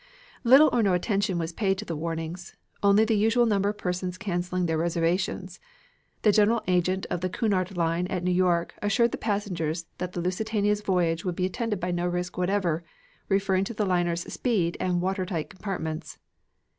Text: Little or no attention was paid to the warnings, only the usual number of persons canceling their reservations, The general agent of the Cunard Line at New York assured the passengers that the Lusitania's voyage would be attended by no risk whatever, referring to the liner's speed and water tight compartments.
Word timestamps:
Little 0.43 0.71
or 0.73 0.81
no 0.81 0.95
attention 0.95 1.37
was 1.37 1.53
paid 1.53 1.77
to 1.77 1.85
the 1.85 1.95
warnings, 1.95 2.55
only 2.81 3.05
the 3.05 3.15
usual 3.15 3.45
number 3.45 3.69
of 3.69 3.77
persons 3.77 4.17
canceling 4.17 4.65
their 4.65 4.79
reservations, 4.79 5.59
The 6.23 6.31
general 6.31 6.63
agent 6.67 7.05
of 7.11 7.21
the 7.21 7.29
Cunard 7.29 7.77
Line 7.77 8.07
at 8.07 8.23
New 8.23 8.31
York 8.31 8.73
assured 8.81 9.11
the 9.11 9.19
passengers 9.19 9.85
that 9.99 10.13
the 10.13 10.19
Lusitania's 10.19 10.81
voyage 10.81 11.23
would 11.23 11.35
be 11.35 11.45
attended 11.45 11.79
by 11.79 11.91
no 11.91 12.07
risk 12.07 12.35
whatever, 12.35 12.83
referring 13.29 13.63
to 13.65 13.75
the 13.75 13.85
liner's 13.85 14.21
speed 14.21 14.75
and 14.79 15.03
water 15.03 15.23
tight 15.23 15.51
compartments. 15.51 16.17